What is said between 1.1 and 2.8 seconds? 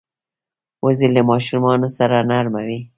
له ماشومانو سره نرمه وي